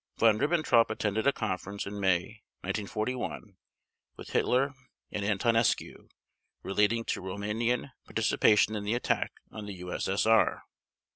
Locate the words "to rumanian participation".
7.05-8.75